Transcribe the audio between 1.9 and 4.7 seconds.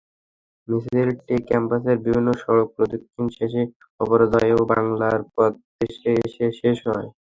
বিভিন্ন সড়ক প্রদক্ষিণ শেষে অপরাজেয়